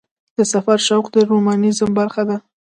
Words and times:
د 0.37 0.39
سفر 0.53 0.77
شوق 0.87 1.05
د 1.15 1.15
رومانتیزم 1.31 1.89
برخه 1.99 2.23
ده. 2.29 2.37